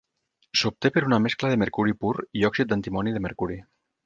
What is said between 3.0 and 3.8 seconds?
de mercuri.